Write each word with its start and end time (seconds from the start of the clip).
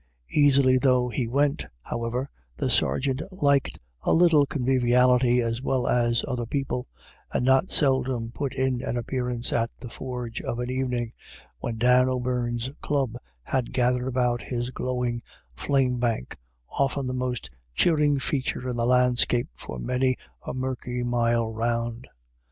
Easily 0.31 0.79
though 0.79 1.09
he 1.09 1.27
went, 1.27 1.63
however, 1.83 2.27
the 2.57 2.71
sergeant 2.71 3.21
liked 3.43 3.79
a 4.01 4.13
little 4.13 4.47
conviviality 4.47 5.41
as 5.41 5.61
well 5.61 5.85
as 5.85 6.25
other 6.27 6.47
people, 6.47 6.87
and 7.31 7.45
not 7.45 7.69
seldom 7.69 8.31
put 8.31 8.55
in 8.55 8.81
an 8.81 8.97
appearance 8.97 9.53
at 9.53 9.69
the 9.77 9.89
forge 9.91 10.41
of 10.41 10.57
an 10.57 10.71
evening, 10.71 11.13
when 11.59 11.77
Dan 11.77 12.09
O'Beirne's 12.09 12.71
club 12.81 13.13
had 13.43 13.73
gathered 13.73 14.07
about 14.07 14.41
his 14.41 14.71
glowing 14.71 15.21
flame 15.55 15.99
bank, 15.99 16.35
often 16.67 17.05
the 17.05 17.13
most 17.13 17.51
cheering 17.75 18.17
feature 18.17 18.67
in 18.67 18.77
tl\e 18.77 18.87
landscape 18.87 19.49
for 19.53 19.77
many 19.77 20.17
a 20.41 20.51
mirky 20.51 21.03
mile 21.03 21.53
round. 21.53 22.07